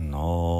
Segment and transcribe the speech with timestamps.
[0.00, 0.59] No.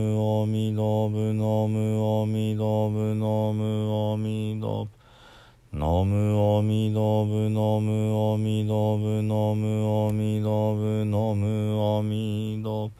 [0.00, 12.94] むおみどぶのむおみどぶのむおみどぶのむおみどぶのむおみどぶのむおみどぶのむおみどぶ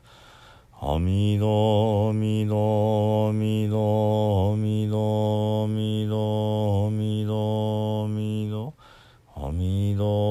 [0.83, 8.75] あみどみどみどみどみどみどみど
[9.37, 10.30] あみど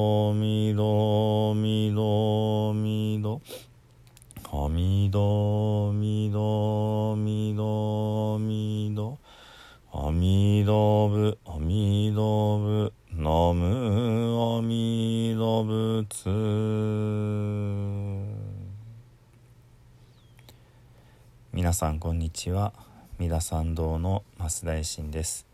[21.80, 22.74] さんこんにちは。
[23.18, 25.46] 三田参道の増大臣です、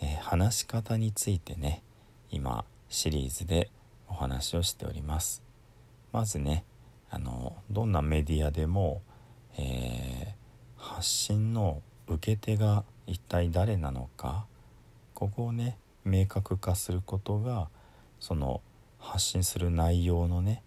[0.00, 1.82] えー話し方についてね
[2.30, 3.68] 今シリーズで
[4.08, 5.42] お話をしております。
[6.12, 6.64] まずね
[7.10, 9.02] あのどんなメディアでも、
[9.56, 14.46] えー発信の受け手が一体誰なのか
[15.14, 17.70] ここをね明確化することが
[18.20, 18.60] その
[19.00, 20.62] 発信する内容のね、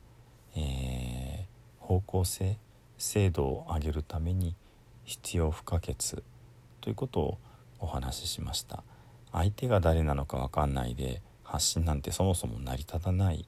[0.58, 2.58] えー方向性
[3.02, 4.56] 精度を上げるために
[5.06, 5.96] 必要不可欠
[6.82, 7.38] ということを
[7.80, 8.84] お話ししました。
[9.32, 13.48] 相手が誰なのか分かんないで発信なんてそもそも成り立たない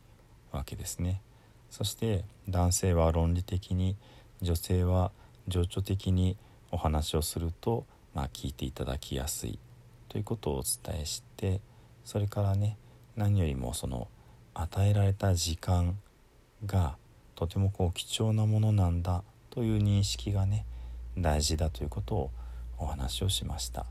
[0.51, 1.21] わけですね。
[1.69, 3.95] そして男性は論理的に
[4.41, 5.11] 女性は
[5.47, 6.35] 情緒的に
[6.71, 7.85] お話をすると、
[8.15, 9.59] まあ、聞いていただきやすい。
[10.09, 11.61] ということをお伝えして
[12.03, 12.77] それからね
[13.15, 14.07] 何よりもその
[14.55, 15.99] 与えられた時間
[16.65, 16.97] が
[17.35, 20.65] とてもこう貴重なものなんだという認識がね
[21.15, 22.31] 大事だということを
[22.79, 23.85] お話をしました。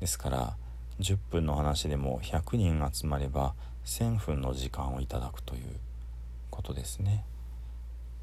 [0.00, 0.56] ですから
[1.00, 5.62] 10分の話でも100人集まれば1000分の時間をいただくという
[6.50, 7.26] ことですね。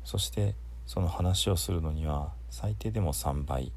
[0.03, 0.55] そして
[0.87, 3.71] その話をするのには最低でも3倍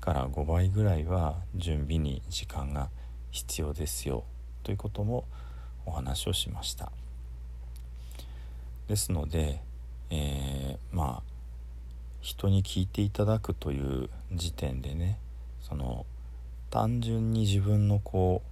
[0.00, 2.90] から5倍ぐらいは準備に時間が
[3.30, 4.24] 必要ですよ
[4.64, 5.24] ということも
[5.86, 6.90] お話をしました。
[8.88, 9.62] ですので、
[10.10, 11.29] えーまあ
[12.20, 15.18] 人に聞いていただくという時点でね
[15.60, 16.04] その
[16.70, 18.50] 単純に自分のこう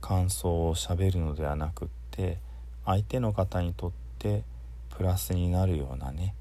[0.00, 2.38] 感想をしゃべるのではなくって
[2.86, 4.44] 相手の方にとって
[4.96, 6.34] プラスになるようなね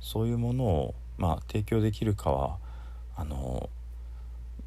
[0.00, 2.58] そういうものを、まあ、提供できるかは
[3.16, 3.70] あの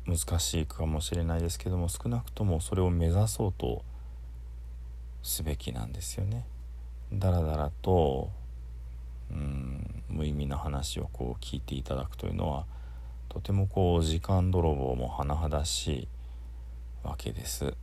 [0.08, 3.84] 難しいかもしれないですけども少なくともそれを目指そうと
[5.24, 6.46] すべきなんですよね。
[7.12, 8.30] だらだらと
[9.32, 12.66] うん無意味な話をこう聞いていただくというのは
[13.30, 16.08] とてもこう時間泥棒も甚だしい
[17.04, 17.74] わけです。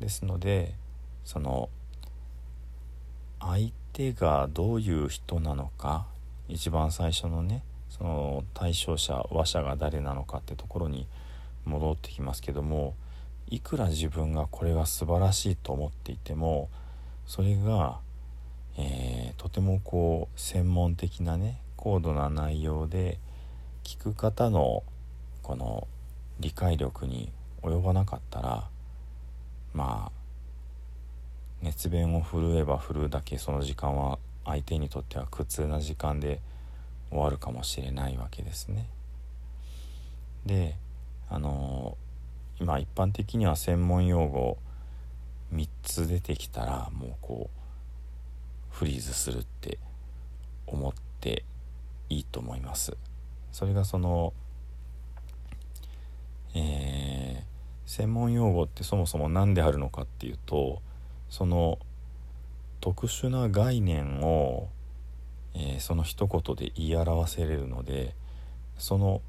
[0.00, 0.74] ですので
[1.24, 1.68] その
[3.40, 6.06] 相手がどういう人なのか
[6.48, 11.06] 一番最初のねその対象者話者が誰なのかってところに
[11.64, 12.94] 戻ってきますけども
[13.48, 16.68] いくら自分がこれが素晴らしいと思っていても
[17.26, 17.98] それが、
[18.76, 23.18] えーとてもこう専門的なね高度な内容で
[23.84, 24.82] 聞く方の
[25.42, 25.86] この
[26.40, 27.30] 理解力に
[27.62, 28.68] 及ばなかったら
[29.72, 30.12] まあ
[31.62, 36.40] 熱弁を振るえば振るうだけその時間は相手にとっては苦痛な時間で
[37.10, 38.88] 終わるかもしれないわけですね。
[40.44, 40.76] で
[41.28, 41.96] あの
[42.60, 44.58] 今一般的には専門用語
[45.54, 47.65] 3つ出てきたらもうこう
[48.76, 49.78] フリーズするって
[50.66, 51.44] 思って
[52.08, 52.96] いいと思います。
[53.52, 54.32] それがその、
[56.54, 57.56] えー
[57.86, 60.82] 専門用語ってそもそも何であるのかっていうと
[61.30, 61.78] その
[62.80, 64.68] 特殊な概念を、
[65.54, 68.14] えー、その一言で言い表せれるので
[68.76, 69.22] その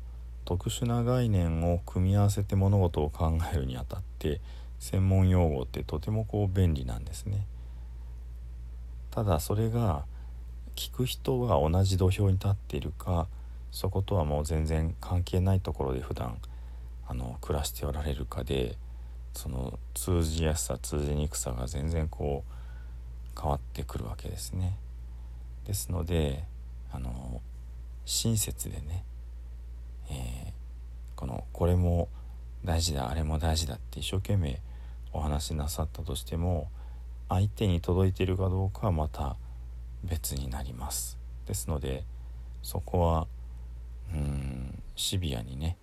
[0.44, 4.42] 特殊な概念を組み合わせて物事を考えるにあたって
[4.80, 7.46] 専門用語ってとてもこう便利なんですね。
[9.18, 10.06] ただそれが
[10.76, 13.28] 聞く人が同じ土俵に立っているか
[13.72, 16.38] そことはもう全然関係ないところで普段
[17.08, 18.78] あの暮らしておられるかで
[19.34, 22.44] その通じやすさ通じにくさが全然こ
[23.36, 24.78] う変わってくるわけですね。
[25.66, 26.44] ですので
[26.94, 27.42] あの
[28.06, 29.04] 親切でね、
[30.12, 32.08] えー、このこれも
[32.64, 34.62] 大事だあれも大事だって一生懸命
[35.12, 36.70] お話しなさったとしても
[37.30, 39.36] 相手に届いているかどうかはまた
[40.04, 41.18] 別になります。
[41.46, 42.04] ですので
[42.62, 43.28] そこは
[44.14, 45.78] うんシビアにね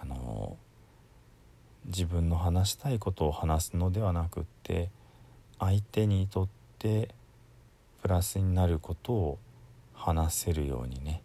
[0.00, 0.56] あの
[1.86, 4.90] 自分の話したいことを話すのではなくって
[5.58, 6.48] 相手にとっ
[6.78, 7.14] て
[8.02, 9.38] プラスになることを
[9.94, 11.22] 話せるようにね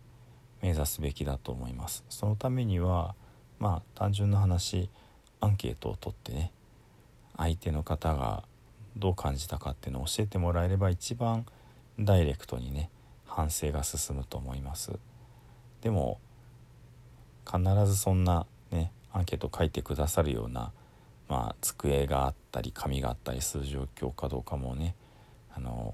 [0.62, 2.04] 目指すべきだと思います。
[2.10, 3.16] そのためには
[3.60, 4.90] まあ単純な話
[5.40, 6.52] アンケートを取ってね
[7.38, 8.44] 相手の方が
[8.98, 11.46] どう感じたかっていうのを教えてもらえれば一番
[12.00, 12.90] ダイレクトにね
[13.26, 14.92] 反省が進むと思います
[15.82, 16.20] でも
[17.46, 20.72] 必ずそんなねアンケート書いてくださるような
[21.28, 24.96] まあ机があったり紙があったりする状況かどうかもね
[25.56, 25.94] あの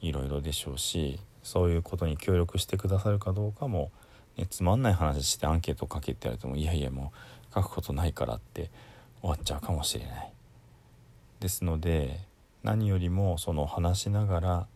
[0.00, 3.90] いろいろでしょうしそういうことに協力してくださるかどうかも、
[4.36, 7.12] ね、つまんない話してアンケート書けって言われてもいやいやも
[7.50, 8.70] う書くことないからって
[9.20, 10.32] 終わっちゃうかもしれない。
[11.40, 12.20] ですので
[12.62, 14.66] 何よりもその話しながら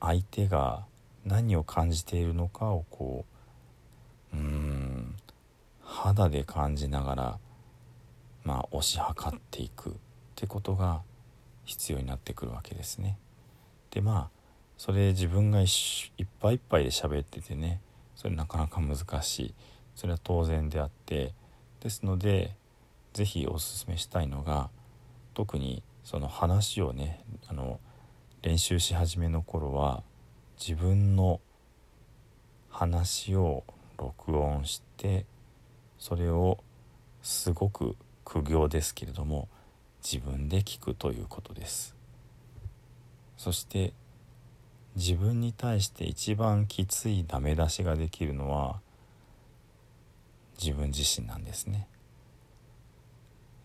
[0.00, 0.84] 相手が
[1.24, 3.24] 何を感じているのかをこ
[4.32, 5.16] ううん
[5.82, 7.38] 肌で感じながら
[8.44, 9.92] まあ推し量っていくっ
[10.34, 11.02] てことが
[11.64, 13.16] 必要になってくるわけですね。
[13.90, 14.30] でまあ
[14.76, 15.66] それ自分がいっ
[16.40, 17.80] ぱいいっぱいで喋っててね
[18.16, 19.54] それなかなか難しい
[19.94, 21.32] それは当然であって
[21.80, 22.54] ですので
[23.12, 24.68] 是非おすすめしたいのが
[25.32, 27.80] 特にその話をねあの
[28.42, 30.02] 練習し始めの頃は
[30.58, 31.40] 自分の
[32.70, 33.64] 話を
[33.98, 35.24] 録音して
[35.98, 36.62] それを
[37.22, 39.48] すごく苦行ですけれども
[40.02, 41.96] 自分で聞くということです。
[43.38, 43.94] そして
[44.96, 48.80] 自分に対して一番きついダメ出しができるのは
[50.62, 51.88] 自分自身なんですね。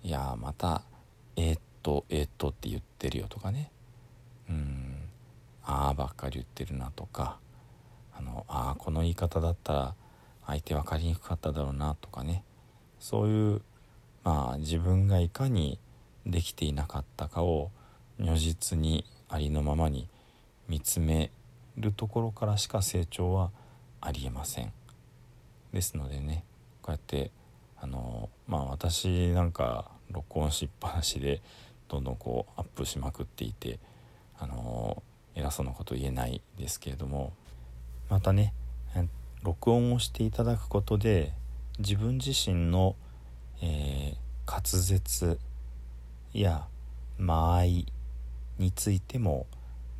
[0.04, 0.84] いやまた
[1.36, 3.72] えー、っとえ、っとって言ってるよとかね。
[4.50, 4.96] うん
[5.64, 7.40] ああばっかり言ってるなとか。
[8.20, 9.96] あのああこの言い方だったら
[10.46, 12.44] 相手分かりにくかっただろうなとかね。
[13.00, 13.62] そういう
[14.24, 15.80] まあ自分がいかに
[16.26, 17.72] できていなかったかを
[18.20, 20.10] 如実にありのままに
[20.68, 21.32] 見つめ
[21.78, 23.52] るところからしか成長は
[24.02, 24.74] ありえません。
[25.72, 26.44] ですのでね
[26.82, 27.32] こうやって
[27.80, 31.42] あのまあ私なんか録音しっぱなしで
[31.90, 33.80] どんどんこうアップしまくっていて
[34.38, 35.04] あの
[35.36, 37.34] 偉そうなこと言えないですけれども。
[38.10, 38.54] またね
[39.44, 41.32] 録音をしていただくことで
[41.78, 42.96] 自分自身の、
[43.62, 45.40] えー、滑舌
[46.34, 46.66] や
[47.18, 47.94] 間合い
[48.58, 49.48] についても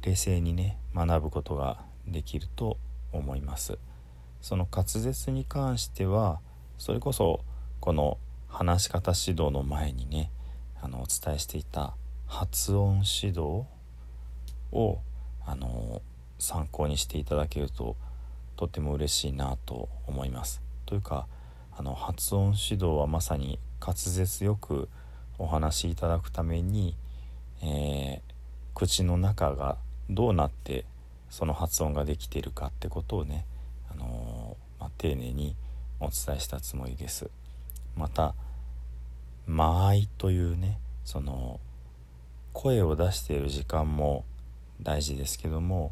[0.02, 2.78] 冷静にね学ぶことができると
[3.14, 3.78] 思います。
[4.42, 6.40] その滑舌に関しては
[6.78, 7.42] それこそ
[7.80, 8.18] この
[8.48, 10.32] 話し方指導の前にね
[10.82, 11.94] あのお伝えしていた
[12.28, 13.66] 発音指導
[14.72, 15.00] を
[15.46, 16.02] あの
[16.38, 17.96] 参考にしていただけると
[18.56, 20.62] とても嬉しいなと思います。
[20.86, 21.28] というか
[21.78, 24.90] あの発音指導はまさに滑舌よく
[25.38, 26.96] お話しいただくために、
[27.64, 28.22] えー、
[28.76, 29.78] 口の中が
[30.10, 30.86] どうなって
[31.30, 33.46] その発音ができているかってことをね、
[33.92, 35.56] あのー、まあ、丁寧に
[36.00, 37.30] お伝えしたつもりです。
[37.96, 38.34] また
[39.50, 41.60] 間合いというねその
[42.54, 44.24] 声を出している時間も
[44.80, 45.92] 大事ですけども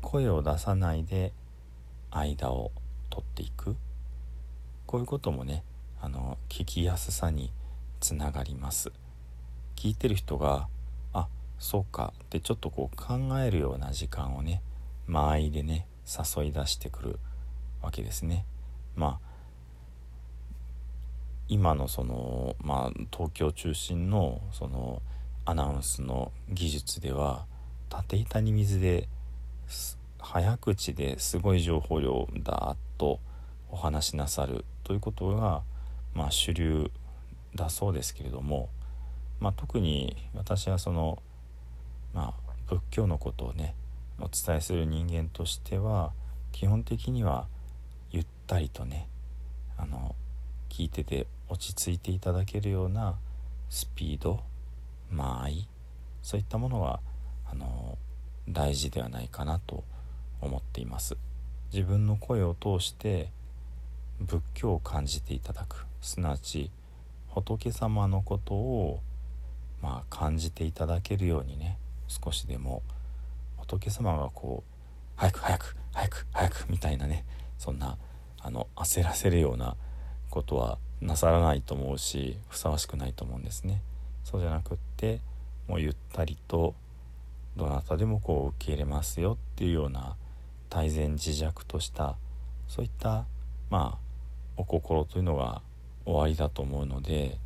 [0.00, 1.34] 声を出さないで
[2.10, 2.72] 間を
[3.10, 3.76] 取っていく。
[4.86, 5.62] こういうこともね
[6.00, 7.52] あの聞きやすさに
[8.00, 8.90] つながります。
[9.76, 10.66] 聞いてる人が
[11.12, 14.62] あそうかってちょっとこう考えるような時間をね
[15.06, 17.18] 間合いでね誘い出してくる
[17.82, 18.46] わけですね。
[18.96, 19.29] まあ
[21.50, 25.02] 今のその、まあ、東京中心のその
[25.44, 27.44] アナウンスの技術では
[27.88, 29.08] 縦板に水で
[30.20, 33.18] 早口ですごい情報量だーっと
[33.68, 35.62] お話しなさるということが、
[36.14, 36.88] まあ、主流
[37.56, 38.68] だそうですけれども、
[39.40, 41.20] まあ、特に私はその、
[42.14, 43.74] まあ、仏教のことをね
[44.20, 46.12] お伝えする人間としては
[46.52, 47.48] 基本的には
[48.12, 49.08] ゆったりとね
[49.76, 50.14] あの
[50.68, 53.18] 聞いてて落ち着いていただけるような
[53.68, 54.40] スピード
[55.10, 55.68] 間合い
[56.22, 57.00] そういったものは
[57.50, 57.98] あの
[58.48, 59.84] 大事ではないかなと
[60.40, 61.16] 思っています。
[61.72, 63.30] 自分の声を通して
[64.20, 65.86] 仏教を感じていただく。
[66.00, 66.70] すなわち
[67.28, 69.00] 仏様のことを
[69.82, 71.78] まあ感じていただけるようにね
[72.08, 72.82] 少しでも
[73.56, 74.70] 仏様がこう
[75.16, 77.24] 早く早く早く早くみたいなね
[77.58, 77.98] そんな
[78.40, 79.76] あの焦らせるような
[80.30, 83.82] ことはなさらないと思うしふさわしくないと思うんですね。
[84.24, 85.20] そうじゃなくって
[85.66, 86.74] もうゆったりと
[87.56, 90.16] どなたでもこう受け入れますよっていうような
[90.68, 92.16] 大前自弱とした
[92.68, 93.24] そういった
[93.70, 93.98] まあ
[94.56, 95.62] お心というのが
[96.04, 97.38] 終わりだと思うので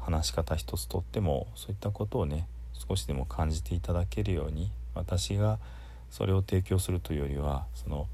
[0.00, 5.58] 話し方一つとってもそういったことをね少しでも感じていただけるように私が
[6.10, 8.06] それを提供するというよりはその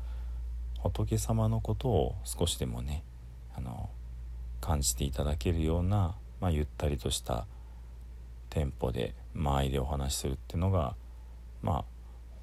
[0.79, 3.03] 仏様のことを少しでもね
[3.57, 3.91] あの
[4.61, 7.47] 感じていただけるような、まあ、ゆったりとした
[8.51, 10.95] テンポで間合いでお話しするっていうのが
[11.63, 11.85] まあ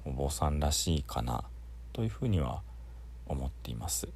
[0.04, 1.44] お坊さんらしいかな
[1.92, 2.62] というふうには
[3.26, 4.08] 思っています。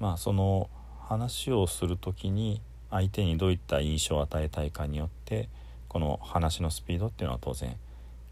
[0.00, 5.48] まあその話をする時に相手にどういった印象を与えたいかによって
[5.88, 7.76] この話のスピードっていうのは当然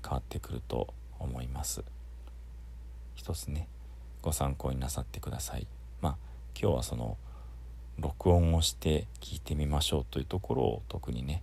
[0.02, 1.84] 変わってくると思います
[3.14, 3.68] 一つね
[4.20, 5.66] ご参考になさってください
[6.00, 6.16] まあ
[6.60, 7.16] 今日はその
[8.02, 11.42] 録音をして聞いてみましょうというところを特にね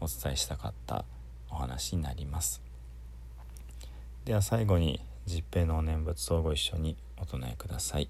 [0.00, 1.04] お伝えしたかった
[1.48, 2.60] お話になります。
[4.24, 8.08] では最後に十平の念仏をご一緒にお唱えください。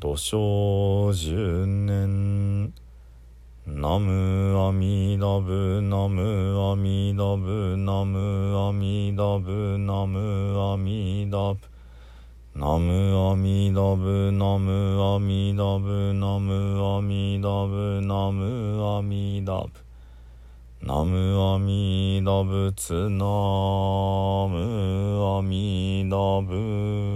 [0.00, 2.74] 土生十年
[3.64, 11.71] ナムアミダブナムアミダブナムアミダブナムアミダブ。
[12.54, 19.70] ナムアミダブナムアミダブナムアミダブナムアミダブ。
[20.82, 23.24] ナムアミダブツナ
[24.50, 27.11] ムアミダブ。